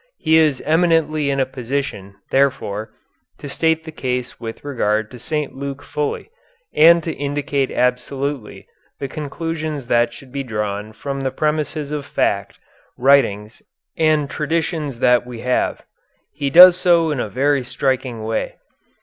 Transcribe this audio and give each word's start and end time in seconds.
He 0.17 0.35
is 0.37 0.61
eminently 0.61 1.29
in 1.29 1.39
a 1.39 1.45
position, 1.45 2.15
therefore, 2.31 2.89
to 3.37 3.47
state 3.47 3.83
the 3.83 3.91
case 3.91 4.39
with 4.39 4.63
regard 4.65 5.11
to 5.11 5.19
St. 5.19 5.53
Luke 5.53 5.83
fully, 5.83 6.31
and 6.73 7.03
to 7.03 7.13
indicate 7.13 7.69
absolutely 7.69 8.65
the 8.99 9.07
conclusions 9.07 9.85
that 9.89 10.11
should 10.11 10.31
be 10.31 10.41
drawn 10.41 10.91
from 10.91 11.21
the 11.21 11.29
premises 11.29 11.91
of 11.91 12.03
fact, 12.03 12.57
writings, 12.97 13.61
and 13.95 14.27
traditions 14.27 14.97
that 15.01 15.23
we 15.23 15.41
have. 15.41 15.83
He 16.33 16.49
does 16.49 16.75
so 16.75 17.11
in 17.11 17.19
a 17.19 17.29
very 17.29 17.63
striking 17.63 18.23
way. 18.23 18.55